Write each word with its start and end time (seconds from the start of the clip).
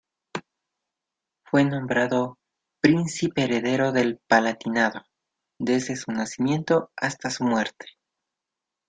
Fue 1.43 1.63
nombrado 1.63 2.39
"Príncipe 2.81 3.43
Heredero 3.43 3.91
del 3.91 4.17
Palatinado" 4.17 5.03
desde 5.59 5.95
su 5.95 6.11
nacimiento 6.11 6.89
hasta 6.95 7.29
su 7.29 7.43
muerte. 7.43 7.85